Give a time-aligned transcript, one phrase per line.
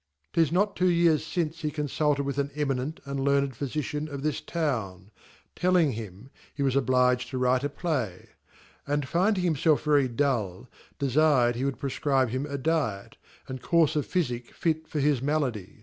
[0.01, 4.23] y Tis not two years ftnee he confulted with an Eminent and Learned Phyftcian of
[4.23, 5.11] this Town;
[5.55, 8.29] telling him, he was obliged 1 9 mite a Play,
[8.87, 10.67] and finding himfelf very dull,
[10.99, 13.17] deftredhe would prefer ibe him a Diet,
[13.47, 15.79] and courfe of Phyjick ft for his Malady?